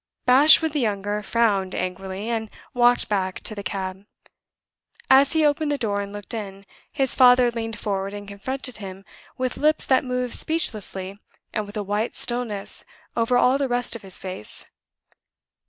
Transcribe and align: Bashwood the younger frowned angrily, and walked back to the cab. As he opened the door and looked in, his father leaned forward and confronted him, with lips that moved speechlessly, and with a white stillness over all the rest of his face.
Bashwood 0.25 0.73
the 0.73 0.79
younger 0.79 1.21
frowned 1.21 1.75
angrily, 1.75 2.27
and 2.27 2.49
walked 2.73 3.07
back 3.07 3.39
to 3.41 3.53
the 3.53 3.61
cab. 3.61 4.03
As 5.11 5.33
he 5.33 5.45
opened 5.45 5.71
the 5.71 5.77
door 5.77 6.01
and 6.01 6.11
looked 6.11 6.33
in, 6.33 6.65
his 6.91 7.13
father 7.13 7.51
leaned 7.51 7.77
forward 7.77 8.11
and 8.11 8.27
confronted 8.27 8.77
him, 8.77 9.05
with 9.37 9.57
lips 9.57 9.85
that 9.85 10.03
moved 10.03 10.33
speechlessly, 10.33 11.19
and 11.53 11.67
with 11.67 11.77
a 11.77 11.83
white 11.83 12.15
stillness 12.15 12.83
over 13.15 13.37
all 13.37 13.59
the 13.59 13.67
rest 13.69 13.95
of 13.95 14.01
his 14.01 14.17
face. 14.17 14.65